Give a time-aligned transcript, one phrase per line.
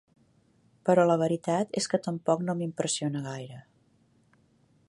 [0.89, 3.61] Però la veritat és que tampoc no m'impressiona gaire.